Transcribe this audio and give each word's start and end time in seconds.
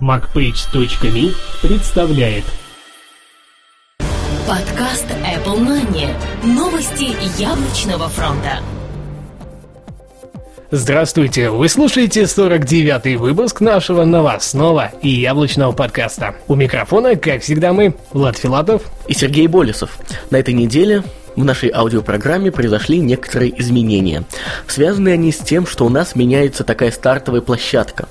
MacPage.me 0.00 1.32
представляет 1.62 2.44
Подкаст 4.46 5.06
Apple 5.22 5.60
Money. 5.60 6.12
Новости 6.42 7.14
яблочного 7.40 8.08
фронта. 8.08 8.58
Здравствуйте, 10.72 11.50
вы 11.50 11.68
слушаете 11.68 12.22
49-й 12.22 13.14
выпуск 13.14 13.60
нашего 13.60 14.04
новостного 14.04 14.90
и 15.00 15.08
яблочного 15.08 15.70
подкаста. 15.70 16.34
У 16.48 16.56
микрофона, 16.56 17.14
как 17.14 17.42
всегда, 17.42 17.72
мы, 17.72 17.94
Влад 18.12 18.36
Филатов 18.36 18.82
и 19.06 19.14
Сергей 19.14 19.46
Болесов. 19.46 19.96
На 20.30 20.38
этой 20.38 20.54
неделе 20.54 21.04
в 21.36 21.44
нашей 21.44 21.70
аудиопрограмме 21.70 22.50
произошли 22.50 22.98
некоторые 22.98 23.58
изменения. 23.60 24.24
Связаны 24.66 25.10
они 25.10 25.32
с 25.32 25.38
тем, 25.38 25.66
что 25.66 25.86
у 25.86 25.88
нас 25.88 26.14
меняется 26.14 26.64
такая 26.64 26.90
стартовая 26.90 27.40
площадка. 27.40 28.08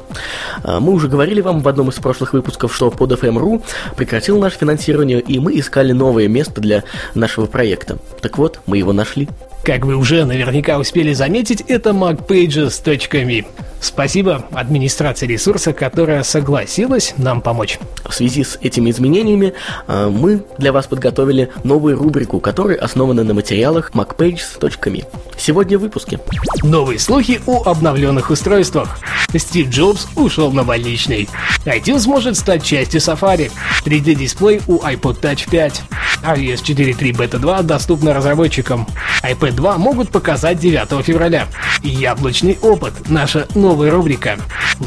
А, 0.63 0.79
мы 0.79 0.93
уже 0.93 1.07
говорили 1.07 1.41
вам 1.41 1.61
в 1.61 1.67
одном 1.67 1.89
из 1.89 1.95
прошлых 1.95 2.33
выпусков, 2.33 2.75
что 2.75 2.91
под 2.91 3.11
FM.ru 3.11 3.63
прекратил 3.95 4.39
наше 4.39 4.57
финансирование, 4.59 5.19
и 5.19 5.39
мы 5.39 5.57
искали 5.59 5.91
новое 5.91 6.27
место 6.27 6.61
для 6.61 6.83
нашего 7.13 7.45
проекта. 7.45 7.97
Так 8.21 8.37
вот, 8.37 8.59
мы 8.65 8.77
его 8.77 8.93
нашли. 8.93 9.27
Как 9.63 9.85
вы 9.85 9.95
уже 9.95 10.25
наверняка 10.25 10.77
успели 10.77 11.13
заметить, 11.13 11.61
это 11.61 11.91
macpages.me. 11.91 13.45
Спасибо 13.79 14.45
администрации 14.51 15.25
ресурса, 15.25 15.71
которая 15.71 16.23
согласилась 16.23 17.13
нам 17.17 17.39
помочь. 17.39 17.79
В 18.05 18.13
связи 18.13 18.43
с 18.43 18.57
этими 18.61 18.89
изменениями 18.89 19.53
э, 19.87 20.09
мы 20.09 20.43
для 20.57 20.73
вас 20.73 20.87
подготовили 20.87 21.49
новую 21.63 21.97
рубрику, 21.97 22.41
которая 22.41 22.77
основана 22.77 23.23
на 23.23 23.33
материалах 23.33 23.91
macpages.me. 23.93 25.05
Сегодня 25.37 25.77
в 25.77 25.81
выпуске. 25.81 26.19
Новые 26.61 26.99
слухи 26.99 27.39
о 27.45 27.63
обновленных 27.63 28.31
устройствах. 28.31 28.99
Стив 29.39 29.69
Джобс 29.69 30.07
ушел 30.15 30.51
на 30.51 30.63
больничный. 30.63 31.29
iTunes 31.65 32.07
может 32.07 32.37
стать 32.37 32.63
частью 32.63 32.99
Safari. 32.99 33.51
3D-дисплей 33.85 34.61
у 34.67 34.79
iPod 34.79 35.21
Touch 35.21 35.49
5. 35.49 35.81
iOS 36.23 36.63
4.3 36.63 37.11
Beta 37.11 37.37
2 37.37 37.61
доступна 37.63 38.13
разработчикам. 38.13 38.87
iPad 39.23 39.51
2 39.51 39.77
могут 39.77 40.09
показать 40.09 40.59
9 40.59 41.03
февраля. 41.05 41.47
Яблочный 41.81 42.57
опыт– 42.61 42.93
наша 43.09 43.47
новая 43.55 43.91
рубрика. 43.91 44.37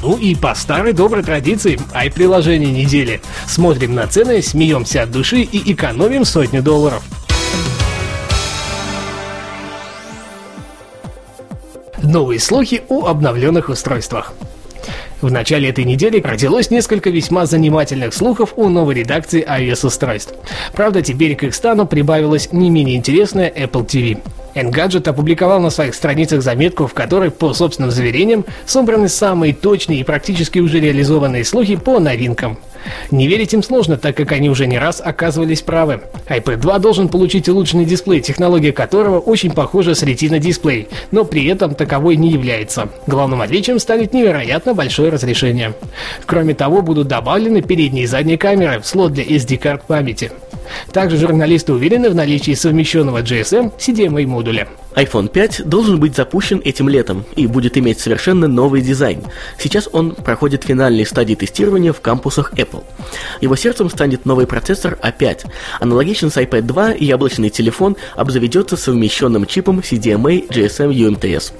Ну 0.03 0.17
и 0.17 0.35
по 0.35 0.55
старой 0.55 0.93
доброй 0.93 1.23
традиции, 1.23 1.79
ай-приложение 1.93 2.73
недели. 2.73 3.21
Смотрим 3.47 3.95
на 3.95 4.07
цены, 4.07 4.43
смеемся 4.43 5.03
от 5.03 5.11
души 5.11 5.41
и 5.41 5.73
экономим 5.73 6.25
сотни 6.25 6.61
долларов. 6.61 7.03
Новые 12.07 12.39
слухи 12.39 12.85
о 12.89 13.07
обновленных 13.07 13.69
устройствах. 13.69 14.33
В 15.21 15.33
начале 15.33 15.71
этой 15.71 15.83
недели 15.83 16.21
родилось 16.21 16.71
несколько 16.71 17.11
весьма 17.11 17.47
занимательных 17.47 18.15
слухов 18.15 18.53
о 18.55 18.69
новой 18.69 18.95
редакции 18.95 19.45
iOS-устройств. 19.45 20.33
Правда, 20.73 21.03
теперь 21.03 21.35
к 21.35 21.43
их 21.43 21.53
стану 21.53 21.85
прибавилась 21.85 22.53
не 22.53 22.71
менее 22.71 22.97
интересная 22.97 23.51
Apple 23.51 23.85
TV. 23.85 24.23
Engadget 24.55 25.09
опубликовал 25.09 25.59
на 25.59 25.71
своих 25.71 25.97
страницах 25.97 26.43
заметку, 26.43 26.87
в 26.87 26.95
которой, 26.95 27.33
по 27.33 27.53
собственным 27.53 27.91
заверениям, 27.91 28.45
собраны 28.67 29.09
самые 29.09 29.53
точные 29.53 30.01
и 30.01 30.05
практически 30.05 30.61
уже 30.61 30.79
реализованные 30.79 31.45
слухи 31.45 31.75
по 31.75 31.99
новинкам. 31.99 32.57
Не 33.11 33.27
верить 33.27 33.55
им 33.55 33.63
сложно, 33.63 33.97
так 33.97 34.17
как 34.17 34.33
они 34.33 34.51
уже 34.51 34.67
не 34.67 34.79
раз 34.79 35.03
оказывались 35.05 35.63
правы. 35.63 36.01
iPad 36.29 36.57
2 36.57 36.79
должен 36.79 37.09
получить 37.09 37.49
улучшенный 37.49 37.85
дисплей, 37.85 38.21
технология 38.21 38.73
которого 38.73 39.21
очень 39.21 39.53
похожа 39.53 39.95
с 39.95 40.03
Retina 40.03 40.39
дисплей, 40.39 40.89
но 41.11 41.25
при 41.25 41.47
этом 41.47 41.75
таковой 41.75 42.17
не 42.17 42.31
является. 42.31 42.89
Главным 43.07 43.41
отличием 43.41 43.79
станет 43.79 44.13
невероятно 44.13 44.75
большое 44.75 45.11
разрешение. 45.11 45.75
Кроме 46.27 46.55
того, 46.55 46.83
будут 46.83 47.09
добавлены 47.09 47.63
передние 47.63 48.05
и 48.05 48.07
задние 48.07 48.39
камеры 48.39 48.81
в 48.81 48.87
слот 48.87 49.13
для 49.13 49.25
SD-карт 49.25 49.83
памяти. 49.87 50.31
Также 50.93 51.17
журналисты 51.17 51.73
уверены 51.73 52.11
в 52.11 52.15
наличии 52.15 52.55
совмещенного 52.55 53.23
GSM 53.23 53.73
CDMA 53.79 54.27
модуля 54.27 54.69
iPhone 54.97 55.29
5 55.29 55.69
должен 55.69 56.01
быть 56.01 56.17
запущен 56.17 56.61
этим 56.65 56.89
летом 56.89 57.25
и 57.37 57.47
будет 57.47 57.77
иметь 57.77 58.01
совершенно 58.01 58.49
новый 58.49 58.81
дизайн. 58.81 59.23
Сейчас 59.59 59.89
он 59.93 60.13
проходит 60.13 60.65
финальные 60.65 61.05
стадии 61.05 61.35
тестирования 61.35 61.93
в 61.93 62.01
кампусах 62.01 62.55
Apple. 62.55 62.83
Его 63.43 63.57
сердцем 63.57 63.91
станет 63.91 64.25
новый 64.25 64.47
процессор 64.47 64.99
A5. 65.03 65.47
Аналогично 65.81 66.31
с 66.31 66.39
iPad 66.39 66.63
2 66.63 66.93
и 66.93 67.05
яблочный 67.05 67.51
телефон 67.51 67.97
обзаведется 68.17 68.79
совмещенным 68.79 69.45
чипом 69.45 69.81
CDMA 69.81 70.49
GSM 70.49 70.91
UMTS. 70.91 71.53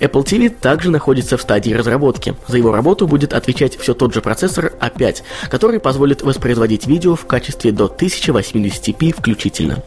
Apple 0.00 0.24
TV 0.24 0.50
также 0.50 0.90
находится 0.90 1.36
в 1.36 1.42
стадии 1.42 1.72
разработки. 1.72 2.34
За 2.46 2.56
его 2.56 2.72
работу 2.72 3.06
будет 3.06 3.32
отвечать 3.32 3.76
все 3.78 3.94
тот 3.94 4.14
же 4.14 4.20
процессор 4.20 4.72
A5, 4.80 5.22
который 5.50 5.80
позволит 5.80 6.22
воспроизводить 6.22 6.86
видео 6.86 7.16
в 7.16 7.26
качестве 7.26 7.72
до 7.72 7.86
1080p 7.86 9.14
включительно. 9.16 9.82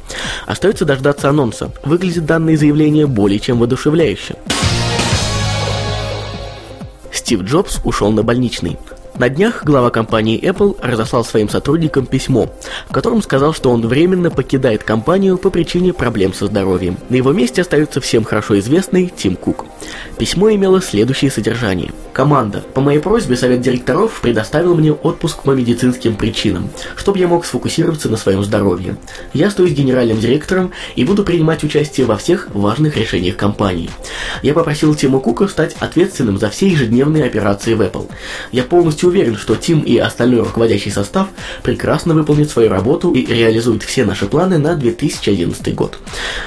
Остается 0.46 0.86
дождаться 0.86 1.30
анонса. 1.30 1.72
Выглядит 1.84 2.28
заявление 2.28 2.58
заявление 2.58 3.08
более 3.08 3.40
чем 3.40 3.60
воодушевляюще. 3.60 4.36
Стив 7.12 7.42
Джобс 7.42 7.80
ушел 7.84 8.12
на 8.12 8.24
больничный. 8.24 8.78
На 9.18 9.30
днях 9.30 9.64
глава 9.64 9.90
компании 9.92 10.42
Apple 10.42 10.78
разослал 10.82 11.24
своим 11.24 11.50
сотрудникам 11.50 12.06
письмо, 12.06 12.50
в 12.90 12.94
котором 12.94 13.22
сказал, 13.22 13.54
что 13.54 13.70
он 13.70 13.86
временно 13.86 14.32
покидает 14.32 14.84
компанию 14.84 15.38
по 15.38 15.50
причине 15.50 15.94
проблем 15.94 16.34
со 16.34 16.48
здоровьем. 16.48 16.98
На 17.10 17.16
его 17.16 17.32
месте 17.34 17.62
остается 17.62 18.02
всем 18.02 18.24
хорошо 18.24 18.58
известный 18.60 19.12
Тим 19.16 19.36
Кук. 19.36 19.66
Письмо 20.18 20.52
имело 20.52 20.82
следующее 20.82 21.32
содержание. 21.32 21.92
Команда. 22.14 22.64
По 22.74 22.82
моей 22.82 23.00
просьбе 23.00 23.38
совет 23.38 23.62
директоров 23.62 24.20
предоставил 24.22 24.76
мне 24.76 24.92
отпуск 24.92 25.44
по 25.44 25.52
медицинским 25.52 26.16
причинам, 26.16 26.70
чтобы 26.96 27.20
я 27.20 27.28
мог 27.28 27.46
сфокусироваться 27.46 28.10
на 28.10 28.18
своем 28.18 28.44
здоровье. 28.44 28.98
Я 29.34 29.48
остаюсь 29.48 29.72
генеральным 29.72 30.20
директором 30.20 30.72
и 30.96 31.06
буду 31.06 31.24
принимать 31.24 31.64
участие 31.64 32.06
во 32.06 32.18
всех 32.18 32.50
важных 32.54 32.98
решениях 32.98 33.38
компании. 33.38 33.90
Я 34.44 34.54
попросил 34.54 34.94
Тима 34.94 35.20
Кука 35.20 35.48
стать 35.48 35.76
ответственным 35.80 36.38
за 36.38 36.50
все 36.50 36.68
ежедневные 36.68 37.24
операции 37.24 37.74
в 37.74 37.82
Apple. 37.82 38.10
Я 38.52 38.64
полностью 38.64 39.10
уверен, 39.10 39.38
что 39.38 39.56
Тим 39.56 39.80
и 39.80 39.98
остальной 39.98 40.42
руководящий 40.42 40.92
состав 40.92 41.30
прекрасно 41.64 42.14
выполнят 42.14 42.50
свою 42.50 42.70
работу 42.70 43.14
и 43.14 43.26
реализуют 43.26 43.84
все 43.84 44.04
наши 44.04 44.26
планы 44.26 44.58
на 44.58 44.76
2011 44.76 45.74
год. 45.76 45.98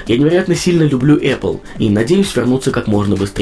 Я 0.06 0.19
невероятно 0.19 0.55
сильно 0.55 0.82
люблю 0.82 1.16
Apple 1.19 1.61
и 1.78 1.88
надеюсь 1.88 2.34
вернуться 2.37 2.71
как 2.71 2.87
можно 2.87 3.16
быстрее. 3.16 3.33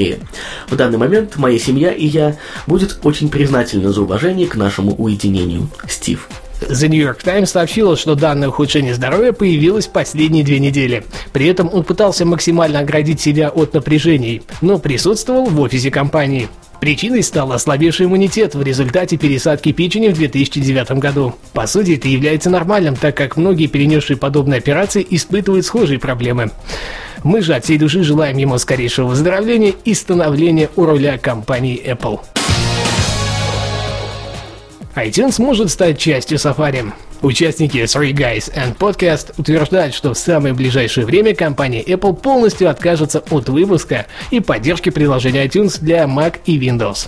В 0.68 0.76
данный 0.76 0.98
момент 0.98 1.36
моя 1.36 1.58
семья 1.58 1.92
и 1.92 2.06
я 2.06 2.36
будет 2.66 2.98
очень 3.02 3.30
признательна 3.30 3.92
за 3.92 4.02
уважение 4.02 4.46
к 4.46 4.56
нашему 4.56 4.94
уединению. 4.94 5.68
Стив. 5.88 6.28
The 6.68 6.88
New 6.88 7.00
York 7.00 7.22
Times 7.22 7.50
сообщила, 7.50 7.96
что 7.96 8.14
данное 8.14 8.48
ухудшение 8.48 8.94
здоровья 8.94 9.32
появилось 9.32 9.86
последние 9.86 10.44
две 10.44 10.58
недели. 10.58 11.04
При 11.32 11.46
этом 11.46 11.68
он 11.72 11.84
пытался 11.84 12.24
максимально 12.24 12.80
оградить 12.80 13.20
себя 13.20 13.48
от 13.50 13.74
напряжений, 13.74 14.42
но 14.60 14.78
присутствовал 14.78 15.46
в 15.46 15.60
офисе 15.60 15.90
компании. 15.90 16.48
Причиной 16.80 17.22
стал 17.22 17.52
ослабевший 17.52 18.06
иммунитет 18.06 18.56
в 18.56 18.62
результате 18.62 19.16
пересадки 19.16 19.70
печени 19.70 20.08
в 20.08 20.14
2009 20.14 20.98
году. 20.98 21.34
По 21.52 21.68
сути, 21.68 21.92
это 21.92 22.08
является 22.08 22.50
нормальным, 22.50 22.96
так 22.96 23.16
как 23.16 23.36
многие 23.36 23.68
перенесшие 23.68 24.16
подобные 24.16 24.58
операции 24.58 25.06
испытывают 25.08 25.64
схожие 25.64 26.00
проблемы. 26.00 26.50
Мы 27.22 27.40
же 27.40 27.54
от 27.54 27.64
всей 27.64 27.78
души 27.78 28.02
желаем 28.02 28.36
ему 28.36 28.58
скорейшего 28.58 29.06
выздоровления 29.06 29.74
и 29.84 29.94
становления 29.94 30.70
у 30.74 30.84
руля 30.84 31.18
компании 31.18 31.80
Apple. 31.86 32.18
iTunes 34.96 35.40
может 35.40 35.70
стать 35.70 35.98
частью 35.98 36.38
Safari. 36.38 36.92
Участники 37.22 37.78
Three 37.78 38.12
Guys 38.12 38.52
and 38.52 38.76
Podcast 38.76 39.34
утверждают, 39.38 39.94
что 39.94 40.12
в 40.12 40.18
самое 40.18 40.54
ближайшее 40.54 41.06
время 41.06 41.36
компания 41.36 41.80
Apple 41.80 42.16
полностью 42.16 42.68
откажется 42.68 43.22
от 43.30 43.48
выпуска 43.48 44.06
и 44.32 44.40
поддержки 44.40 44.90
приложения 44.90 45.46
iTunes 45.46 45.78
для 45.80 46.02
Mac 46.02 46.40
и 46.46 46.58
Windows. 46.58 47.06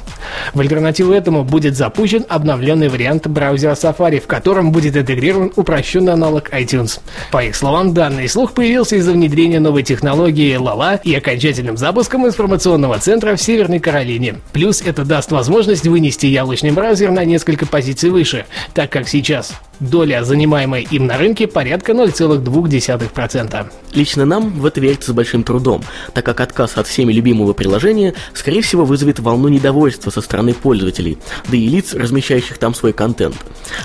В 0.52 0.60
альтернативу 0.60 1.12
этому 1.12 1.42
будет 1.42 1.76
запущен 1.76 2.24
обновленный 2.28 2.88
вариант 2.90 3.26
браузера 3.26 3.72
Safari, 3.72 4.20
в 4.20 4.28
котором 4.28 4.70
будет 4.70 4.96
интегрирован 4.96 5.52
упрощенный 5.56 6.12
аналог 6.12 6.48
iTunes. 6.50 7.00
По 7.32 7.42
их 7.42 7.56
словам, 7.56 7.92
данный 7.92 8.28
слух 8.28 8.52
появился 8.52 8.94
из-за 8.94 9.10
внедрения 9.10 9.58
новой 9.58 9.82
технологии 9.82 10.56
Lala 10.56 11.00
и 11.02 11.12
окончательным 11.12 11.76
запуском 11.76 12.24
информационного 12.24 13.00
центра 13.00 13.34
в 13.34 13.42
Северной 13.42 13.80
Каролине. 13.80 14.36
Плюс 14.52 14.80
это 14.80 15.04
даст 15.04 15.32
возможность 15.32 15.88
вынести 15.88 16.26
яблочный 16.26 16.70
браузер 16.70 17.10
на 17.10 17.24
несколько 17.24 17.66
позиций 17.66 18.10
выше, 18.10 18.46
так 18.74 18.90
как 18.90 19.08
сейчас 19.08 19.54
Доля, 19.80 20.24
занимаемая 20.24 20.82
им 20.82 21.06
на 21.06 21.18
рынке, 21.18 21.46
порядка 21.46 21.92
0,2%. 21.92 23.66
Лично 23.92 24.24
нам 24.24 24.50
в 24.50 24.66
это 24.66 24.80
верится 24.80 25.10
с 25.10 25.14
большим 25.14 25.44
трудом, 25.44 25.82
так 26.12 26.24
как 26.24 26.40
отказ 26.40 26.76
от 26.76 26.86
всеми 26.86 27.12
любимого 27.12 27.52
приложения, 27.52 28.14
скорее 28.34 28.62
всего, 28.62 28.84
вызовет 28.84 29.18
волну 29.18 29.48
недовольства 29.48 30.10
со 30.10 30.20
стороны 30.20 30.54
пользователей, 30.54 31.18
да 31.48 31.56
и 31.56 31.66
лиц, 31.66 31.94
размещающих 31.94 32.58
там 32.58 32.74
свой 32.74 32.92
контент. 32.92 33.36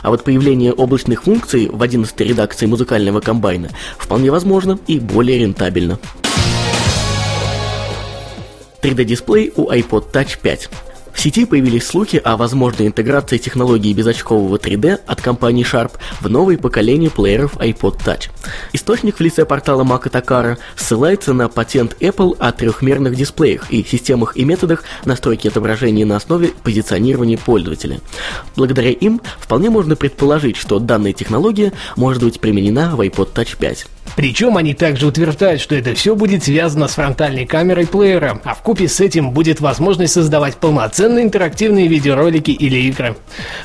А 0.01 0.09
вот 0.09 0.23
появление 0.23 0.73
облачных 0.73 1.23
функций 1.23 1.69
в 1.71 1.81
11 1.81 2.19
редакции 2.21 2.65
музыкального 2.65 3.19
комбайна 3.19 3.69
вполне 3.97 4.31
возможно 4.31 4.79
и 4.87 4.99
более 4.99 5.39
рентабельно. 5.39 5.99
3D-дисплей 8.81 9.51
у 9.55 9.69
iPod 9.71 10.11
Touch 10.11 10.37
5. 10.41 10.69
В 11.19 11.21
сети 11.21 11.43
появились 11.43 11.85
слухи 11.85 12.15
о 12.15 12.37
возможной 12.37 12.87
интеграции 12.87 13.37
технологии 13.37 13.91
безочкового 13.91 14.55
3D 14.55 15.01
от 15.05 15.21
компании 15.21 15.65
Sharp 15.69 15.91
в 16.21 16.29
новое 16.29 16.57
поколение 16.57 17.09
плееров 17.09 17.57
iPod 17.57 17.97
Touch. 17.97 18.29
Источник 18.71 19.17
в 19.17 19.19
лице 19.19 19.43
портала 19.45 19.83
Мака 19.83 20.09
Такара 20.09 20.57
ссылается 20.77 21.33
на 21.33 21.49
патент 21.49 21.97
Apple 21.99 22.37
о 22.39 22.53
трехмерных 22.53 23.17
дисплеях 23.17 23.69
и 23.69 23.83
системах 23.83 24.37
и 24.37 24.45
методах 24.45 24.85
настройки 25.03 25.49
отображения 25.49 26.05
на 26.05 26.15
основе 26.15 26.53
позиционирования 26.63 27.37
пользователя. 27.37 27.99
Благодаря 28.55 28.91
им 28.91 29.19
вполне 29.41 29.69
можно 29.69 29.97
предположить, 29.97 30.55
что 30.55 30.79
данная 30.79 31.11
технология 31.11 31.73
может 31.97 32.23
быть 32.23 32.39
применена 32.39 32.95
в 32.95 33.01
iPod 33.01 33.33
Touch 33.33 33.57
5. 33.59 33.87
Причем 34.19 34.57
они 34.57 34.73
также 34.73 35.07
утверждают, 35.07 35.61
что 35.61 35.75
это 35.75 35.93
все 35.93 36.13
будет 36.13 36.43
связано 36.43 36.89
с 36.89 36.95
фронтальной 36.95 37.45
камерой 37.45 37.87
плеера, 37.87 38.41
а 38.43 38.53
в 38.53 38.61
купе 38.61 38.89
с 38.89 38.99
этим 38.99 39.31
будет 39.31 39.61
возможность 39.61 40.11
создавать 40.11 40.57
полноценные 40.57 41.23
интерактивные 41.23 41.87
видеоролики 41.87 42.51
или 42.51 42.79
игры. 42.79 43.15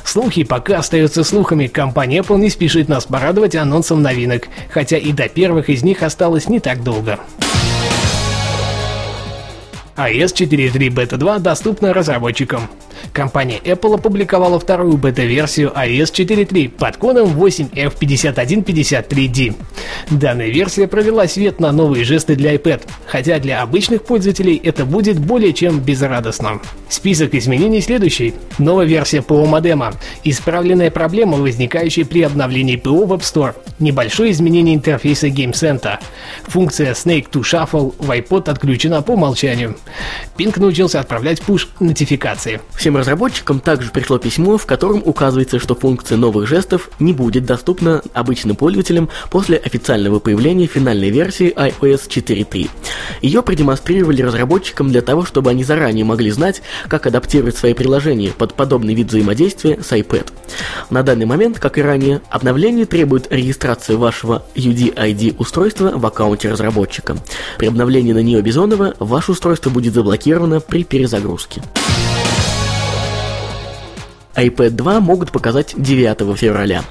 Слухи 0.05 0.45
пока 0.45 0.77
остаются 0.77 1.25
слухами, 1.25 1.67
компания 1.67 2.19
Apple 2.19 2.37
не 2.37 2.49
спешит 2.49 2.87
нас 2.87 3.03
порадовать 3.03 3.57
анонсом 3.57 4.01
новинок, 4.01 4.47
хотя 4.69 4.95
и 4.95 5.11
до 5.11 5.27
первых 5.27 5.69
из 5.69 5.83
них 5.83 6.01
осталось 6.03 6.47
не 6.47 6.61
так 6.61 6.85
долго 6.85 7.19
iOS 9.97 10.33
4.3 10.33 10.89
Beta 10.89 11.17
2 11.17 11.39
доступна 11.39 11.93
разработчикам. 11.93 12.69
Компания 13.13 13.59
Apple 13.63 13.95
опубликовала 13.95 14.59
вторую 14.59 14.97
бета-версию 14.97 15.71
iOS 15.75 16.11
4.3 16.13 16.69
под 16.69 16.97
кодом 16.97 17.29
8F5153D. 17.39 19.55
Данная 20.09 20.49
версия 20.49 20.87
провела 20.87 21.27
свет 21.27 21.59
на 21.59 21.71
новые 21.71 22.03
жесты 22.03 22.35
для 22.35 22.55
iPad, 22.55 22.81
хотя 23.07 23.39
для 23.39 23.61
обычных 23.61 24.03
пользователей 24.03 24.59
это 24.63 24.85
будет 24.85 25.19
более 25.19 25.53
чем 25.53 25.79
безрадостно. 25.79 26.59
Список 26.89 27.35
изменений 27.35 27.81
следующий. 27.81 28.33
Новая 28.57 28.85
версия 28.85 29.21
ПО 29.21 29.45
модема. 29.45 29.93
Исправленная 30.23 30.91
проблема, 30.91 31.37
возникающая 31.37 32.05
при 32.05 32.23
обновлении 32.23 32.75
ПО 32.75 33.05
в 33.05 33.13
App 33.13 33.21
Store. 33.21 33.55
Небольшое 33.79 34.31
изменение 34.31 34.75
интерфейса 34.75 35.27
Game 35.27 35.53
Center. 35.53 35.99
Функция 36.43 36.93
Snake 36.93 37.29
to 37.31 37.41
Shuffle 37.41 37.93
в 37.97 38.11
iPod 38.11 38.49
отключена 38.49 39.01
по 39.01 39.11
умолчанию. 39.11 39.75
Pink 40.37 40.59
научился 40.59 40.99
отправлять 40.99 41.39
push-нотификации. 41.39 42.59
Всем 42.75 42.94
разработчикам 42.97 43.59
также 43.59 43.91
пришло 43.91 44.17
письмо, 44.17 44.57
в 44.57 44.65
котором 44.65 45.01
указывается, 45.05 45.59
что 45.59 45.75
функция 45.75 46.17
новых 46.17 46.47
жестов 46.47 46.89
не 46.99 47.13
будет 47.13 47.45
доступна 47.45 48.01
обычным 48.13 48.55
пользователям 48.55 49.09
после 49.29 49.57
официального 49.57 50.19
появления 50.19 50.67
финальной 50.67 51.09
версии 51.09 51.53
iOS 51.53 52.07
4.3. 52.07 52.69
Ее 53.21 53.41
продемонстрировали 53.41 54.21
разработчикам 54.21 54.89
для 54.89 55.01
того, 55.01 55.25
чтобы 55.25 55.49
они 55.49 55.63
заранее 55.63 56.05
могли 56.05 56.31
знать, 56.31 56.61
как 56.87 57.07
адаптировать 57.07 57.57
свои 57.57 57.73
приложения 57.73 58.31
под 58.31 58.53
подобный 58.53 58.93
вид 58.93 59.07
взаимодействия 59.07 59.79
с 59.81 59.91
iPad. 59.91 60.27
На 60.89 61.03
данный 61.03 61.25
момент, 61.25 61.59
как 61.59 61.77
и 61.77 61.81
ранее, 61.81 62.21
обновление 62.29 62.85
требует 62.85 63.31
регистрации 63.31 63.95
вашего 63.95 64.45
UDID 64.55 65.35
устройства 65.37 65.91
в 65.95 66.05
аккаунте 66.05 66.51
разработчика. 66.51 67.17
При 67.57 67.67
обновлении 67.67 68.13
на 68.13 68.21
нее 68.21 68.41
Бизонова 68.41 68.95
ваше 68.99 69.31
устройство 69.31 69.69
будет 69.69 69.93
заблокировано 69.93 70.59
при 70.59 70.83
перезагрузке 70.83 71.61
iPad 74.35 74.71
2 74.71 74.99
могут 74.99 75.31
показать 75.31 75.73
9 75.77 76.37
февраля. 76.37 76.83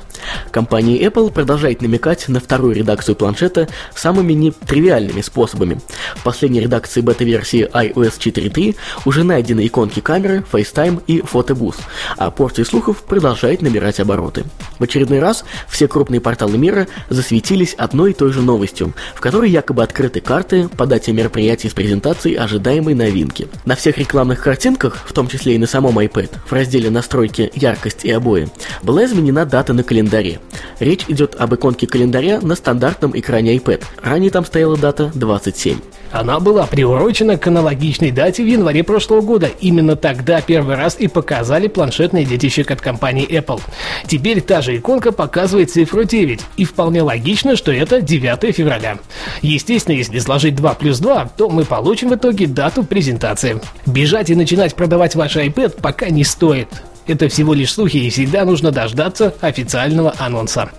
Компания 0.51 1.01
Apple 1.03 1.33
продолжает 1.33 1.83
намекать 1.83 2.29
на 2.29 2.41
вторую 2.41 2.75
редакцию 2.75 3.17
планшета 3.17 3.69
самыми 3.95 4.33
нетривиальными 4.33 5.21
способами. 5.21 5.81
В 6.17 6.23
последней 6.23 6.61
редакции 6.61 7.01
бета-версии 7.01 7.69
iOS 7.69 8.19
4.3 8.19 8.77
уже 9.05 9.25
найдены 9.25 9.67
иконки 9.67 10.01
камеры, 10.01 10.45
FaceTime 10.51 11.03
и 11.07 11.21
фотобус, 11.21 11.77
а 12.17 12.31
порции 12.31 12.63
слухов 12.63 13.03
продолжает 13.03 13.63
набирать 13.63 14.01
обороты. 14.01 14.45
В 14.79 14.85
очередной 14.85 15.21
раз 15.21 15.45
все 15.69 15.89
крупные 15.89 16.21
порталы 16.21 16.59
мира 16.59 16.89
засветились 17.09 17.75
одной 17.75 18.11
и 18.11 18.15
той 18.15 18.33
же 18.33 18.43
новостью, 18.43 18.95
в 19.15 19.21
которой 19.21 19.51
якобы 19.51 19.83
открыты 19.83 20.21
карты 20.21 20.69
по 20.69 20.87
дате 20.87 21.13
мероприятий 21.13 21.69
с 21.69 21.73
презентацией 21.75 22.37
ожидаемой 22.37 22.95
новинки. 22.95 23.49
На 23.65 23.77
всех 23.77 23.99
рекламных 23.99 24.43
картинках, 24.43 25.05
в 25.07 25.13
том 25.13 25.29
числе 25.29 25.55
и 25.55 25.59
на 25.59 25.67
самом 25.67 25.99
iPad, 25.99 26.31
в 26.47 26.53
разделе 26.53 26.91
настройки 26.91 27.51
яркость 27.55 28.05
и 28.05 28.11
обои, 28.11 28.49
была 28.83 29.05
изменена 29.05 29.45
дата 29.45 29.73
на 29.73 29.83
календаре. 29.83 30.24
Речь 30.81 31.05
идет 31.09 31.37
об 31.38 31.55
иконке 31.55 31.87
календаря 31.87 32.41
на 32.41 32.55
стандартном 32.55 33.19
экране 33.19 33.56
iPad. 33.56 33.85
Ранее 34.03 34.31
там 34.31 34.44
стояла 34.44 34.76
дата 34.76 35.11
27. 35.15 35.79
Она 36.15 36.38
была 36.38 36.67
приурочена 36.67 37.38
к 37.38 37.47
аналогичной 37.49 38.12
дате 38.12 38.44
в 38.44 38.47
январе 38.47 38.85
прошлого 38.85 39.21
года. 39.21 39.50
Именно 39.61 39.97
тогда 39.97 40.41
первый 40.41 40.76
раз 40.76 40.97
и 41.00 41.09
показали 41.09 41.67
планшетный 41.67 42.25
детище 42.25 42.62
от 42.62 42.81
компании 42.81 43.29
Apple. 43.29 43.61
Теперь 44.06 44.41
та 44.41 44.62
же 44.62 44.76
иконка 44.76 45.11
показывает 45.11 45.73
цифру 45.73 46.05
9, 46.05 46.41
и 46.56 46.65
вполне 46.65 47.03
логично, 47.03 47.56
что 47.56 47.73
это 47.73 48.00
9 48.00 48.55
февраля. 48.55 48.99
Естественно, 49.43 49.97
если 49.97 50.21
сложить 50.21 50.55
2 50.55 50.75
плюс 50.75 51.00
2, 51.00 51.32
то 51.37 51.49
мы 51.49 51.65
получим 51.65 52.11
в 52.11 52.15
итоге 52.15 52.47
дату 52.47 52.85
презентации. 52.85 53.61
Бежать 53.85 54.31
и 54.31 54.37
начинать 54.37 54.76
продавать 54.76 55.17
ваш 55.17 55.37
iPad 55.37 55.81
пока 55.81 56.11
не 56.11 56.23
стоит. 56.23 56.69
Это 57.06 57.29
всего 57.29 57.53
лишь 57.53 57.73
слухи, 57.73 57.99
и 57.99 58.11
всегда 58.11 58.45
нужно 58.45 58.71
дождаться 58.71 59.35
официального 59.41 60.15
анонса. 60.19 60.71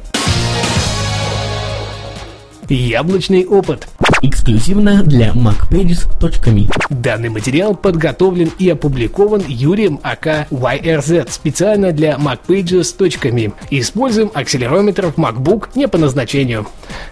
Яблочный 2.67 3.45
опыт. 3.45 3.87
Эксклюзивно 4.27 5.03
для 5.03 5.33
MacPages.me 5.33 6.67
Данный 6.89 7.29
материал 7.29 7.75
подготовлен 7.75 8.49
и 8.57 8.67
опубликован 8.67 9.43
Юрием 9.47 9.99
АК 10.01 10.47
YRZ 10.49 11.29
специально 11.29 11.91
для 11.91 12.13
MacPages.me. 12.13 13.53
Используем 13.69 14.31
акселерометр 14.33 15.11
в 15.11 15.19
MacBook 15.19 15.69
не 15.75 15.87
по 15.87 15.99
назначению. 15.99 16.65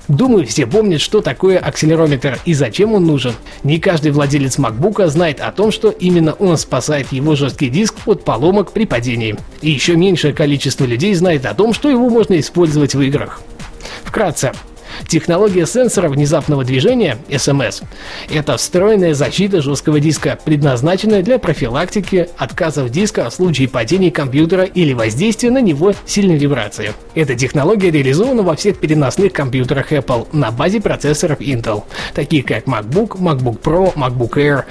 Думаю, 0.08 0.48
все 0.48 0.66
помнят, 0.66 1.02
что 1.02 1.22
такое 1.22 1.60
акселерометр 1.60 2.40
и 2.46 2.56
зачем 2.56 2.94
он 2.94 3.06
нужен. 3.06 3.34
Не 3.64 3.78
каждый 3.78 4.12
владелец 4.12 4.58
MacBook 4.58 5.06
знает 5.06 5.40
о 5.40 5.52
том, 5.52 5.72
что 5.72 5.92
именно 5.92 6.34
он 6.34 6.58
спасает 6.58 7.12
его 7.12 7.36
жесткий 7.36 7.70
диск 7.70 7.94
от 8.08 8.26
поломок 8.26 8.72
при 8.72 8.88
падении. 8.88 9.36
И 9.62 9.70
еще 9.70 9.96
меньшее 9.96 10.34
количество 10.34 10.86
людей 10.86 11.14
знает 11.14 11.46
о 11.46 11.54
том, 11.54 11.74
что 11.74 11.92
его 11.92 12.10
можно 12.10 12.40
использовать 12.40 12.96
в 12.96 13.02
играх. 13.02 13.40
Вкратце, 14.04 14.52
Технология 15.08 15.66
сенсора 15.66 16.10
внезапного 16.10 16.64
движения 16.64 17.18
SMS– 17.30 17.84
это 18.34 18.58
встроенная 18.58 19.14
защита 19.14 19.62
жесткого 19.62 20.00
диска, 20.00 20.38
предназначенная 20.44 21.22
для 21.22 21.40
профилактики 21.40 22.30
отказов 22.38 22.90
диска 22.90 23.30
в 23.30 23.34
случае 23.34 23.68
падения 23.68 24.12
компьютера 24.12 24.64
или 24.64 24.94
воздействия 24.94 25.52
на 25.52 25.62
него 25.62 25.94
сильной 26.06 26.38
вибрации. 26.38 26.94
Эта 27.16 27.36
технология 27.36 27.92
реализована 27.92 28.44
во 28.44 28.56
всех 28.56 28.80
переносных 28.80 29.34
компьютерах 29.34 29.92
Apple 29.92 30.28
на 30.32 30.52
базе 30.52 30.82
процессоров 30.82 31.40
Intel, 31.40 31.84
таких 32.14 32.46
как 32.46 32.66
MacBook, 32.66 33.18
MacBook 33.20 33.60
Pro, 33.60 33.94
MacBook 33.94 34.34
Air, 34.34 34.64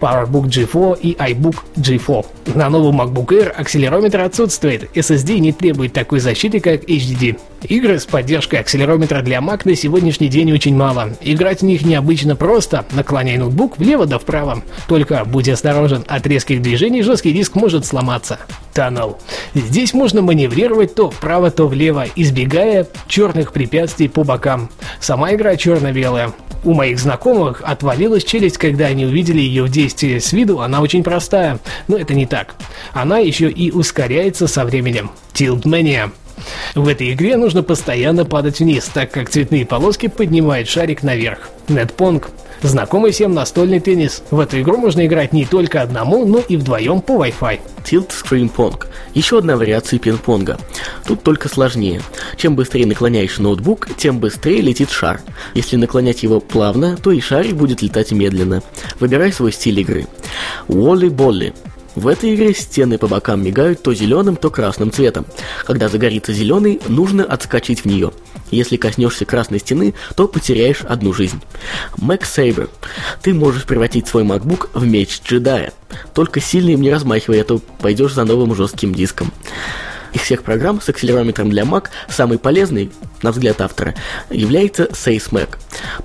PowerBook 0.00 0.46
G4 0.46 1.00
и 1.00 1.14
iBook 1.14 1.56
G4. 1.76 2.26
На 2.54 2.70
новом 2.70 3.00
MacBook 3.00 3.26
Air 3.28 3.50
акселерометр 3.50 4.20
отсутствует, 4.20 4.90
SSD 4.94 5.38
не 5.38 5.52
требует 5.52 5.92
такой 5.92 6.20
защиты, 6.20 6.60
как 6.60 6.84
HDD. 6.84 7.38
Игры 7.62 7.98
с 7.98 8.06
поддержкой 8.06 8.60
акселерометра 8.60 9.20
для 9.20 9.38
Mac 9.38 9.62
на 9.64 9.74
сегодняшний 9.74 10.28
день 10.28 10.52
очень 10.52 10.76
мало. 10.76 11.10
Играть 11.20 11.60
в 11.60 11.64
них 11.64 11.84
необычно 11.84 12.36
просто, 12.36 12.84
наклоняй 12.92 13.36
ноутбук 13.36 13.78
влево 13.78 14.06
да 14.06 14.18
вправо. 14.18 14.62
Только 14.86 15.24
будь 15.24 15.48
осторожен, 15.48 16.04
от 16.06 16.26
резких 16.26 16.62
движений 16.62 17.02
жесткий 17.02 17.32
диск 17.32 17.56
может 17.56 17.84
сломаться. 17.84 18.38
Tunnel. 18.74 19.16
Здесь 19.54 19.92
можно 19.92 20.22
маневрировать 20.22 20.94
то 20.94 21.10
вправо, 21.10 21.50
то 21.50 21.66
влево, 21.66 22.06
избегая 22.14 22.86
черных 23.08 23.52
препятствий 23.52 24.08
по 24.08 24.22
бокам. 24.22 24.70
Сама 25.00 25.34
игра 25.34 25.56
черно-белая. 25.56 26.32
У 26.64 26.74
моих 26.74 26.98
знакомых 26.98 27.62
отвалилась 27.64 28.24
челюсть, 28.24 28.58
когда 28.58 28.86
они 28.86 29.06
увидели 29.06 29.40
ее 29.40 29.64
в 29.64 29.70
действии. 29.70 30.18
С 30.18 30.32
виду 30.32 30.60
она 30.60 30.80
очень 30.80 31.04
простая, 31.04 31.58
но 31.86 31.96
это 31.96 32.14
не 32.14 32.26
так. 32.26 32.54
Она 32.92 33.18
еще 33.18 33.48
и 33.48 33.70
ускоряется 33.70 34.46
со 34.48 34.64
временем. 34.64 35.10
Tiltmania. 35.34 36.10
В 36.74 36.86
этой 36.88 37.12
игре 37.12 37.36
нужно 37.36 37.62
постоянно 37.62 38.24
падать 38.24 38.60
вниз, 38.60 38.90
так 38.92 39.10
как 39.10 39.28
цветные 39.28 39.66
полоски 39.66 40.08
поднимают 40.08 40.68
шарик 40.68 41.02
наверх. 41.02 41.50
Нетпонг. 41.68 42.30
Знакомый 42.62 43.12
всем 43.12 43.34
настольный 43.34 43.78
теннис. 43.78 44.22
В 44.30 44.40
эту 44.40 44.60
игру 44.60 44.78
можно 44.78 45.06
играть 45.06 45.32
не 45.32 45.44
только 45.44 45.80
одному, 45.80 46.26
но 46.26 46.40
и 46.40 46.56
вдвоем 46.56 47.00
по 47.00 47.24
Wi-Fi. 47.24 47.60
Tilt 47.84 48.10
Screen 48.10 48.50
Pong. 48.54 48.84
Еще 49.14 49.38
одна 49.38 49.56
вариация 49.56 49.98
пинг-понга. 49.98 50.58
Тут 51.06 51.22
только 51.22 51.48
сложнее. 51.48 52.02
Чем 52.36 52.56
быстрее 52.56 52.86
наклоняешь 52.86 53.38
ноутбук, 53.38 53.88
тем 53.96 54.18
быстрее 54.18 54.60
летит 54.60 54.90
шар. 54.90 55.20
Если 55.54 55.76
наклонять 55.76 56.24
его 56.24 56.40
плавно, 56.40 56.96
то 56.96 57.12
и 57.12 57.20
шарик 57.20 57.54
будет 57.54 57.80
летать 57.80 58.10
медленно. 58.10 58.62
Выбирай 58.98 59.32
свой 59.32 59.52
стиль 59.52 59.80
игры. 59.80 60.06
Волли-болли. 60.66 61.54
В 61.94 62.06
этой 62.06 62.34
игре 62.34 62.54
стены 62.54 62.98
по 62.98 63.08
бокам 63.08 63.42
мигают 63.44 63.82
то 63.82 63.94
зеленым, 63.94 64.36
то 64.36 64.50
красным 64.50 64.92
цветом. 64.92 65.26
Когда 65.64 65.88
загорится 65.88 66.32
зеленый, 66.32 66.80
нужно 66.86 67.24
отскочить 67.24 67.80
в 67.80 67.84
нее. 67.86 68.12
Если 68.50 68.76
коснешься 68.76 69.24
красной 69.24 69.58
стены, 69.58 69.94
то 70.16 70.28
потеряешь 70.28 70.82
одну 70.82 71.12
жизнь. 71.12 71.40
Mac 71.96 72.22
Saber. 72.22 72.70
Ты 73.22 73.34
можешь 73.34 73.64
превратить 73.64 74.08
свой 74.08 74.24
MacBook 74.24 74.70
в 74.74 74.86
меч 74.86 75.20
джедая. 75.24 75.72
Только 76.14 76.40
сильно 76.40 76.70
им 76.70 76.80
не 76.80 76.90
размахивай, 76.90 77.40
а 77.40 77.44
то 77.44 77.58
пойдешь 77.80 78.14
за 78.14 78.24
новым 78.24 78.54
жестким 78.54 78.94
диском. 78.94 79.32
Из 80.12 80.22
всех 80.22 80.42
программ 80.42 80.80
с 80.80 80.88
акселерометром 80.88 81.50
для 81.50 81.64
Mac 81.64 81.88
самый 82.08 82.38
полезный, 82.38 82.90
на 83.22 83.30
взгляд 83.30 83.60
автора, 83.60 83.94
является 84.30 84.84
SaceMac. 84.84 85.56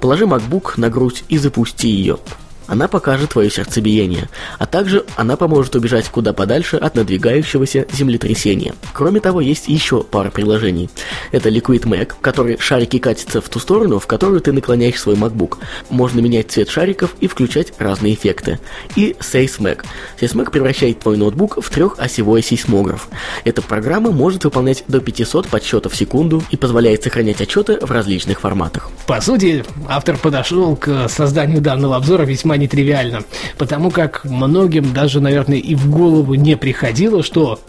Положи 0.02 0.26
MacBook 0.26 0.74
на 0.78 0.90
грудь 0.90 1.24
и 1.30 1.38
запусти 1.38 1.88
ее. 1.88 2.20
Она 2.68 2.88
покажет 2.88 3.32
твое 3.32 3.50
сердцебиение, 3.50 4.30
а 4.58 4.66
также 4.66 5.06
она 5.16 5.36
поможет 5.36 5.76
убежать 5.76 6.08
куда 6.10 6.34
подальше 6.34 6.78
от 6.78 6.96
надвигающегося 6.96 7.86
землетрясения. 7.92 8.74
Кроме 8.94 9.20
того, 9.20 9.42
есть 9.42 9.68
еще 9.68 10.04
пара 10.04 10.30
приложений. 10.30 10.90
Это 11.32 11.50
Liquid 11.50 11.84
Mac, 11.84 12.14
который 12.22 12.58
шарики 12.60 13.00
катятся 13.00 13.42
в 13.42 13.50
ту 13.50 13.60
сторону, 13.60 14.00
в 14.00 14.08
которую 14.08 14.42
ты 14.42 14.52
наклоняешь 14.52 15.00
свой 15.00 15.16
MacBook. 15.16 15.58
Можно 15.90 16.22
менять 16.22 16.52
цвет 16.52 16.70
шариков 16.70 17.16
и 17.20 17.28
включать 17.28 17.74
разные 17.80 18.14
эффекты. 18.14 18.60
И 18.96 19.16
SaceMac. 19.20 19.84
SaceMac 20.20 20.52
превращает 20.52 21.00
твой 21.00 21.18
ноутбук 21.18 21.64
в 21.64 21.70
трехосевой 21.70 22.42
сейсмограф. 22.42 23.10
Эта 23.44 23.62
программа 23.62 24.12
может 24.12 24.46
выполнять 24.46 24.84
до 24.88 25.00
500 25.00 25.48
подсчетов 25.48 25.94
в 25.94 25.98
секунду 25.98 26.44
и 26.52 26.58
позволяет 26.58 27.04
сохранять 27.04 27.42
отчеты 27.42 27.78
в 27.82 27.92
различных 27.92 28.40
форматах. 28.40 28.90
По 29.08 29.20
сути, 29.22 29.66
автор 29.88 30.18
подошел 30.18 30.76
к 30.76 31.10
созданию 31.10 31.62
данного 31.62 31.98
обзора 31.98 32.24
весьма 32.24 32.53
весьма 32.54 32.58
нетривиально, 32.58 33.24
потому 33.58 33.92
как 33.92 34.24
многим 34.26 34.94
даже, 34.94 35.20
наверное, 35.20 35.58
и 35.58 35.76
в 35.76 35.90
голову 35.90 36.36
не 36.36 36.56
приходило, 36.56 37.24
что 37.24 37.60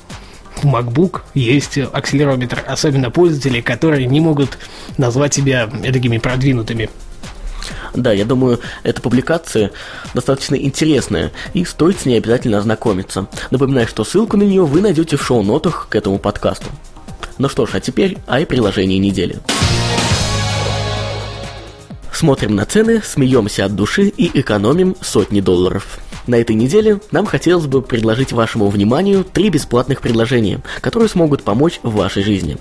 в 0.56 0.64
MacBook 0.64 1.22
есть 1.34 1.78
акселерометр, 1.78 2.62
особенно 2.66 3.10
пользователи, 3.10 3.60
которые 3.60 4.06
не 4.06 4.20
могут 4.20 4.58
назвать 4.98 5.34
себя 5.34 5.68
такими 5.82 6.18
продвинутыми. 6.18 6.90
Да, 7.94 8.12
я 8.12 8.24
думаю, 8.24 8.60
эта 8.82 9.00
публикация 9.00 9.70
достаточно 10.14 10.54
интересная, 10.54 11.32
и 11.54 11.64
стоит 11.64 12.00
с 12.00 12.06
ней 12.06 12.18
обязательно 12.18 12.58
ознакомиться. 12.58 13.26
Напоминаю, 13.50 13.86
что 13.88 14.04
ссылку 14.04 14.36
на 14.36 14.42
нее 14.42 14.64
вы 14.64 14.80
найдете 14.80 15.16
в 15.16 15.24
шоу-нотах 15.24 15.88
к 15.88 15.96
этому 15.96 16.18
подкасту. 16.18 16.66
Ну 17.38 17.48
что 17.48 17.66
ж, 17.66 17.70
а 17.74 17.80
теперь 17.80 18.18
ай 18.28 18.46
приложение 18.46 18.98
недели. 18.98 19.38
Смотрим 22.14 22.54
на 22.54 22.64
цены, 22.64 23.02
смеемся 23.04 23.64
от 23.64 23.74
души 23.74 24.04
и 24.04 24.30
экономим 24.38 24.94
сотни 25.00 25.40
долларов. 25.40 25.98
На 26.28 26.36
этой 26.36 26.54
неделе 26.54 27.00
нам 27.10 27.26
хотелось 27.26 27.66
бы 27.66 27.82
предложить 27.82 28.32
вашему 28.32 28.68
вниманию 28.68 29.24
три 29.24 29.50
бесплатных 29.50 30.00
предложения, 30.00 30.60
которые 30.80 31.08
смогут 31.08 31.42
помочь 31.42 31.80
в 31.82 31.96
вашей 31.96 32.22
жизни. 32.22 32.56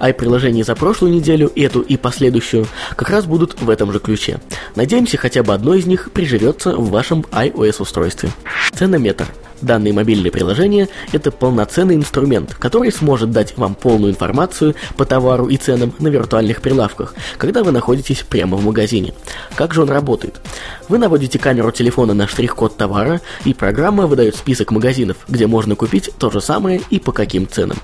А 0.00 0.12
приложения 0.12 0.64
за 0.64 0.74
прошлую 0.74 1.14
неделю, 1.14 1.52
эту 1.54 1.80
и 1.80 1.96
последующую, 1.96 2.66
как 2.96 3.08
раз 3.08 3.26
будут 3.26 3.60
в 3.60 3.70
этом 3.70 3.92
же 3.92 4.00
ключе. 4.00 4.40
Надеемся, 4.74 5.16
хотя 5.18 5.44
бы 5.44 5.54
одно 5.54 5.74
из 5.74 5.86
них 5.86 6.10
приживется 6.10 6.76
в 6.76 6.90
вашем 6.90 7.24
iOS 7.30 7.82
устройстве. 7.82 8.30
Ценометр– 8.74 9.28
Данное 9.62 9.92
мобильное 9.92 10.30
приложение– 10.30 10.88
это 11.12 11.30
полноценный 11.30 11.94
инструмент, 11.94 12.54
который 12.54 12.92
сможет 12.92 13.30
дать 13.30 13.56
вам 13.56 13.74
полную 13.74 14.12
информацию 14.12 14.74
по 14.96 15.06
товару 15.06 15.46
и 15.48 15.56
ценам 15.56 15.94
на 15.98 16.08
виртуальных 16.08 16.60
прилавках, 16.60 17.14
когда 17.38 17.64
вы 17.64 17.72
находитесь 17.72 18.22
прямо 18.22 18.56
в 18.56 18.64
магазине. 18.64 19.14
Как 19.54 19.72
же 19.72 19.82
он 19.82 19.90
работает? 19.90 20.40
Вы 20.88 20.98
наводите 20.98 21.38
камеру 21.38 21.70
телефона 21.70 22.12
на 22.12 22.28
штрих-код 22.28 22.76
товара, 22.76 23.20
и 23.44 23.54
программа 23.54 24.06
выдает 24.06 24.36
список 24.36 24.72
магазинов, 24.72 25.16
где 25.26 25.46
можно 25.46 25.74
купить 25.74 26.10
то 26.18 26.30
же 26.30 26.40
самое 26.40 26.82
и 26.90 27.00
по 27.00 27.12
каким 27.12 27.48
ценам. 27.48 27.78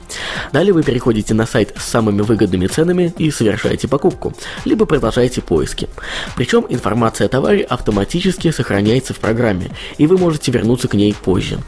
Далее 0.53 0.75
вы 0.75 0.83
переходите 0.83 1.33
на 1.33 1.47
сайт 1.47 1.75
с 1.79 1.85
самыми 1.85 2.21
выгодными 2.21 2.67
ценами 2.67 3.15
и 3.17 3.31
совершаете 3.31 3.89
покупку, 3.89 4.35
либо 4.65 4.85
продолжаете 4.85 5.41
поиски. 5.41 5.89
Причем 6.37 6.67
информация 6.69 7.27
о 7.27 7.29
товаре 7.29 7.63
автоматически 7.63 8.51
сохраняется 8.51 9.15
в 9.15 9.21
программе, 9.21 9.71
и 9.97 10.07
вы 10.07 10.19
можете 10.19 10.53
вернуться 10.53 10.89
к 10.89 10.95
ней 10.95 11.15
позже. 11.15 11.62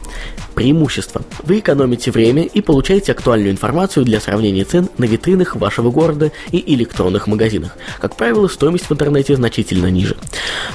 Преимущество. 0.55 1.21
Вы 1.43 1.59
экономите 1.59 2.11
время 2.11 2.43
и 2.43 2.61
получаете 2.61 3.11
актуальную 3.11 3.51
информацию 3.51 4.05
для 4.05 4.21
сравнения 4.21 4.63
цен 4.63 4.87
на 4.97 5.03
витринах 5.03 5.57
вашего 5.57 5.91
города 5.91 6.31
и 6.51 6.73
электронных 6.73 7.27
магазинах. 7.27 7.75
Как 7.99 8.15
правило, 8.15 8.47
стоимость 8.47 8.89
в 8.89 8.93
интернете 8.93 9.35
значительно 9.35 9.87
ниже. 9.87 10.15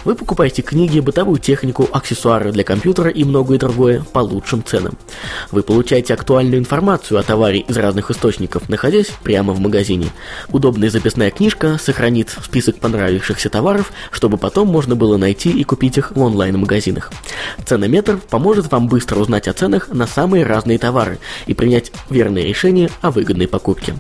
Вы 0.05 0.15
покупаете 0.15 0.61
книги, 0.61 1.00
бытовую 1.00 1.39
технику, 1.39 1.89
аксессуары 1.91 2.53
для 2.53 2.62
компьютера 2.62 3.09
и 3.11 3.25
многое 3.25 3.59
другое 3.59 4.05
по 4.12 4.19
лучшим 4.19 4.62
ценам. 4.62 4.99
Вы 5.50 5.62
получаете 5.62 6.12
актуальную 6.12 6.61
информацию 6.61 7.19
о 7.19 7.23
товаре 7.23 7.61
из 7.61 7.77
разных 7.77 8.11
источников, 8.11 8.69
находясь 8.69 9.09
прямо 9.23 9.55
в 9.55 9.61
магазине. 9.61 10.09
Удобная 10.50 10.91
записная 10.91 11.31
книжка 11.31 11.79
сохранит 11.83 12.37
список 12.45 12.77
понравившихся 12.77 13.49
товаров, 13.49 13.93
чтобы 14.11 14.37
потом 14.37 14.69
можно 14.69 14.95
было 14.95 15.17
найти 15.17 15.50
и 15.50 15.65
купить 15.65 15.97
их 15.97 16.12
в 16.15 16.21
онлайн-магазинах. 16.21 17.11
Ценометр 17.65 18.19
поможет 18.29 18.71
вам 18.71 18.89
быстро 18.89 19.10
узнать 19.19 19.49
о 19.49 19.52
ценах 19.52 19.88
на 19.88 20.07
самые 20.07 20.45
разные 20.45 20.79
товары 20.79 21.19
и 21.47 21.55
принять 21.55 21.93
верное 22.09 22.43
решение 22.43 22.90
о 23.00 23.11
выгодной 23.11 23.49
покупке. 23.49 23.95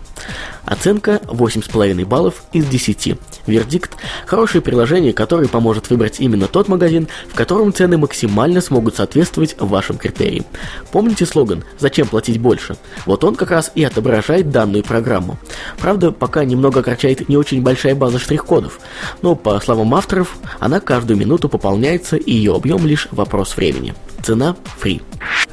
Оценка 0.64 1.20
8,5 1.24 2.04
баллов 2.04 2.42
из 2.52 2.66
10. 2.66 3.16
Вердикт– 3.46 3.96
хорошее 4.26 4.62
приложение, 4.62 5.12
которое 5.12 5.48
поможет 5.48 5.90
выбрать 5.90 6.20
именно 6.20 6.46
тот 6.46 6.68
магазин, 6.68 7.08
в 7.28 7.34
котором 7.34 7.72
цены 7.72 7.98
максимально 7.98 8.60
смогут 8.60 8.96
соответствовать 8.96 9.56
вашим 9.58 9.98
критериям. 9.98 10.44
Помните 10.92 11.26
слоган 11.26 11.64
«Зачем 11.78 12.06
платить 12.06 12.40
больше?» 12.40 12.76
Вот 13.06 13.24
он 13.24 13.34
как 13.34 13.50
раз 13.50 13.72
и 13.74 13.84
отображает 13.84 14.50
данную 14.50 14.84
программу. 14.84 15.38
Правда, 15.78 16.12
пока 16.12 16.44
немного 16.44 16.80
огорчает 16.80 17.28
не 17.28 17.36
очень 17.36 17.62
большая 17.62 17.94
база 17.94 18.18
штрих-кодов, 18.18 18.80
но, 19.22 19.34
по 19.34 19.58
словам 19.60 19.94
авторов, 19.94 20.36
она 20.58 20.80
каждую 20.80 21.18
минуту 21.18 21.48
пополняется 21.48 22.16
и 22.16 22.32
ее 22.32 22.54
объем 22.54 22.86
лишь 22.86 23.08
вопрос 23.10 23.56
времени. 23.56 23.94
Цена– 24.22 24.56
free. 24.82 25.00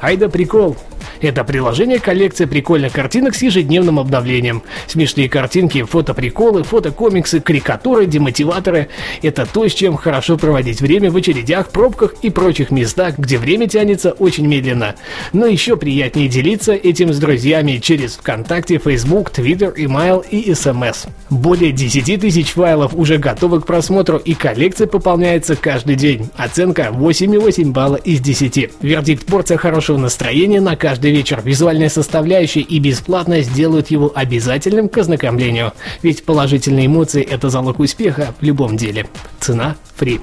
Ай 0.00 0.16
да 0.16 0.28
прикол. 0.28 0.76
Это 1.20 1.42
приложение 1.42 1.98
коллекция 1.98 2.46
прикольных 2.46 2.92
картинок 2.92 3.34
с 3.34 3.42
ежедневным 3.42 3.98
обновлением. 3.98 4.62
Смешные 4.98 5.28
картинки, 5.28 5.84
фотоприколы, 5.84 6.64
фотокомиксы, 6.64 7.38
карикатуры, 7.38 8.06
демотиваторы. 8.06 8.88
Это 9.22 9.46
то, 9.46 9.68
с 9.68 9.72
чем 9.72 9.96
хорошо 9.96 10.36
проводить 10.36 10.80
время 10.80 11.12
в 11.12 11.16
очередях, 11.16 11.68
пробках 11.68 12.14
и 12.22 12.30
прочих 12.30 12.72
местах, 12.72 13.16
где 13.16 13.38
время 13.38 13.68
тянется 13.68 14.10
очень 14.10 14.48
медленно. 14.48 14.96
Но 15.32 15.46
еще 15.46 15.76
приятнее 15.76 16.26
делиться 16.26 16.72
этим 16.72 17.12
с 17.12 17.18
друзьями 17.20 17.76
через 17.76 18.16
ВКонтакте, 18.16 18.78
Facebook, 18.78 19.30
Twitter, 19.30 19.72
email 19.76 20.26
и 20.28 20.50
SMS. 20.50 21.06
Более 21.30 21.70
10 21.70 22.20
тысяч 22.20 22.54
файлов 22.54 22.92
уже 22.92 23.18
готовы 23.18 23.60
к 23.60 23.66
просмотру 23.66 24.16
и 24.16 24.34
коллекция 24.34 24.88
пополняется 24.88 25.54
каждый 25.54 25.94
день. 25.94 26.28
Оценка 26.36 26.88
8,8 26.90 27.70
балла 27.70 27.96
из 27.96 28.18
10. 28.20 28.70
Вердикт 28.82 29.26
порция 29.26 29.58
хорошего 29.58 29.96
настроения 29.96 30.60
на 30.60 30.74
каждый 30.74 31.12
вечер. 31.12 31.40
Визуальная 31.44 31.88
составляющая 31.88 32.62
и 32.62 32.80
бесплатно 32.80 33.42
сделают 33.42 33.92
его 33.92 34.10
обязательным 34.12 34.87
к 34.88 34.98
ознакомлению. 34.98 35.72
Ведь 36.02 36.24
положительные 36.24 36.86
эмоции– 36.86 37.22
это 37.30 37.50
залог 37.50 37.78
успеха 37.78 38.34
в 38.40 38.44
любом 38.44 38.76
деле. 38.76 39.06
Цена– 39.40 39.76
free. 39.98 40.20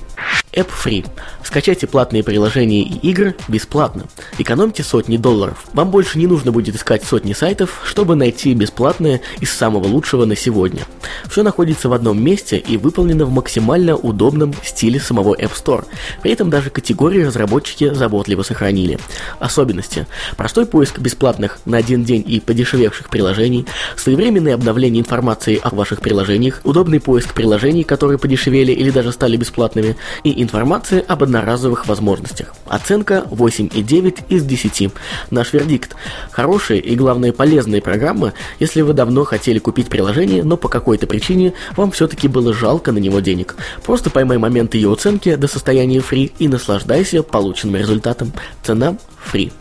App 0.55 0.69
Free. 0.69 1.05
Скачайте 1.43 1.85
платные 1.85 2.23
приложения 2.23 2.81
и 2.81 2.95
игры 3.09 3.35
бесплатно. 3.47 4.05
Экономьте 4.37 4.83
сотни 4.83 5.17
долларов. 5.17 5.65
Вам 5.73 5.91
больше 5.91 6.17
не 6.17 6.27
нужно 6.27 6.51
будет 6.51 6.75
искать 6.75 7.03
сотни 7.03 7.33
сайтов, 7.33 7.81
чтобы 7.83 8.15
найти 8.15 8.53
бесплатное 8.53 9.21
из 9.39 9.51
самого 9.51 9.85
лучшего 9.85 10.25
на 10.25 10.35
сегодня. 10.35 10.83
Все 11.29 11.43
находится 11.43 11.89
в 11.89 11.93
одном 11.93 12.23
месте 12.23 12.57
и 12.57 12.77
выполнено 12.77 13.25
в 13.25 13.31
максимально 13.31 13.95
удобном 13.95 14.53
стиле 14.63 14.99
самого 14.99 15.35
App 15.35 15.51
Store. 15.53 15.85
При 16.21 16.31
этом 16.31 16.49
даже 16.49 16.69
категории 16.69 17.23
разработчики 17.23 17.93
заботливо 17.93 18.43
сохранили. 18.43 18.97
Особенности. 19.39 20.07
Простой 20.37 20.65
поиск 20.65 20.99
бесплатных 20.99 21.59
на 21.65 21.77
один 21.77 22.03
день 22.03 22.23
и 22.25 22.39
подешевевших 22.39 23.09
приложений, 23.09 23.65
своевременное 23.97 24.55
обновление 24.55 25.01
информации 25.01 25.59
о 25.61 25.73
ваших 25.75 26.01
приложениях, 26.01 26.61
удобный 26.63 26.99
поиск 26.99 27.33
приложений, 27.33 27.83
которые 27.83 28.17
подешевели 28.17 28.71
или 28.71 28.89
даже 28.89 29.11
стали 29.11 29.37
бесплатными, 29.37 29.95
и 30.23 30.44
информация 30.45 31.01
об 31.01 31.23
одноразовых 31.23 31.87
возможностях. 31.87 32.55
Оценка 32.67 33.25
8,9 33.29 34.25
из 34.29 34.43
10. 34.45 34.91
Наш 35.31 35.53
вердикт. 35.53 35.95
Хорошая 36.31 36.77
и, 36.77 36.95
главное, 36.95 37.33
полезная 37.33 37.81
программа, 37.81 38.33
если 38.59 38.81
вы 38.81 38.93
давно 38.93 39.23
хотели 39.25 39.59
купить 39.59 39.89
приложение, 39.89 40.43
но 40.43 40.55
по 40.55 40.69
какой-то 40.69 41.07
причине 41.07 41.53
вам 41.75 41.91
все-таки 41.91 42.27
было 42.27 42.53
жалко 42.53 42.91
на 42.91 42.99
него 42.99 43.19
денег. 43.19 43.55
Просто 43.83 44.09
поймай 44.09 44.37
момент 44.37 44.75
ее 44.75 44.91
оценки 44.93 45.35
до 45.35 45.47
состояния 45.47 45.99
free 45.99 46.31
и 46.39 46.47
наслаждайся 46.47 47.23
полученным 47.23 47.75
результатом. 47.75 48.31
Цена 48.63 48.97
free. 49.31 49.51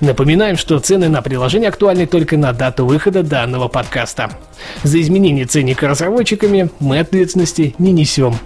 Напоминаем, 0.00 0.56
что 0.56 0.78
цены 0.78 1.08
на 1.08 1.22
приложение 1.22 1.70
актуальны 1.70 2.06
только 2.06 2.36
на 2.36 2.52
дату 2.52 2.86
выхода 2.86 3.22
данного 3.22 3.68
подкаста. 3.68 4.30
За 4.82 5.00
изменение 5.00 5.46
ценника 5.46 5.88
разработчиками 5.88 6.70
мы 6.78 6.98
ответственности 7.00 7.74
не 7.78 7.92
несем. 7.92 8.38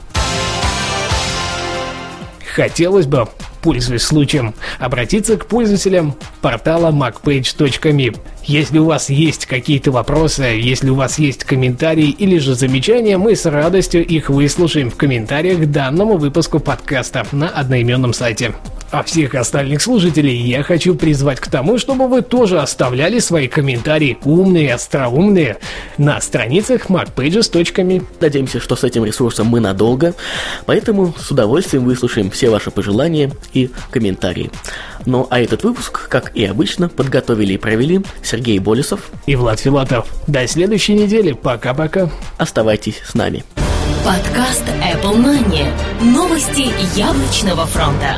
Хотелось 2.55 3.07
бы, 3.07 3.27
пользуясь 3.63 4.03
случаем, 4.03 4.55
обратиться 4.79 5.39
к 5.39 5.47
пользователям 5.47 6.15
портала 6.43 6.93
macpage.me 6.93 8.17
Если 8.45 8.79
у 8.79 8.87
вас 8.87 9.09
есть 9.09 9.47
какие-то 9.47 9.93
вопросы, 9.93 10.43
если 10.43 10.91
у 10.91 10.97
вас 10.97 11.19
есть 11.19 11.45
комментарии 11.45 12.09
или 12.09 12.39
же 12.39 12.55
замечания, 12.55 13.17
мы 13.17 13.37
с 13.37 13.47
радостью 13.47 14.05
их 14.05 14.31
выслушаем 14.31 14.91
в 14.91 14.97
комментариях 14.97 15.61
к 15.61 15.71
данному 15.71 16.17
выпуску 16.17 16.59
подкаста 16.59 17.25
на 17.31 17.49
одноименном 17.49 18.13
сайте. 18.13 18.53
А 18.93 19.03
всех 19.03 19.35
остальных 19.35 19.81
слушателей 19.81 20.37
я 20.37 20.63
хочу 20.63 20.95
призвать 20.95 21.41
к 21.41 21.49
тому, 21.49 21.79
чтобы 21.79 22.09
вы 22.09 22.21
тоже 22.21 22.61
оставляли 22.61 23.21
свои 23.21 23.49
комментарии 23.49 24.19
умные, 24.25 24.75
остроумные 24.75 25.57
на 25.97 26.21
страницах 26.21 26.91
macpages.me. 26.91 28.05
Надеемся, 28.21 28.61
что 28.61 28.77
с 28.77 28.85
этим 28.85 29.07
ресурсом 29.07 29.47
мы 29.47 29.61
надолго, 29.61 30.15
поэтому 30.67 31.15
с 31.19 31.31
удовольствием 31.31 31.85
выслушаем 31.85 32.31
все 32.31 32.51
ваши 32.51 32.71
пожелания 32.71 33.31
и 33.55 33.71
комментарии. 33.91 34.51
Ну 35.07 35.27
а 35.31 35.41
этот 35.41 35.65
выпуск, 35.65 36.09
как 36.09 36.35
и 36.37 36.45
обычно, 36.45 36.89
подготовили 36.89 37.55
и 37.55 37.59
провели 37.59 38.01
Сергей 38.23 38.59
Болесов 38.59 39.11
и 39.27 39.37
Влад 39.37 39.61
Филатов. 39.61 40.07
До 40.27 40.47
следующей 40.47 40.95
недели. 40.95 41.33
Пока-пока. 41.33 42.11
Оставайтесь 42.39 43.01
с 43.05 43.15
нами. 43.15 43.45
Подкаст 44.05 44.65
Apple 44.67 45.17
Money. 45.17 45.67
Новости 46.01 46.71
яблочного 46.99 47.67
фронта. 47.67 48.17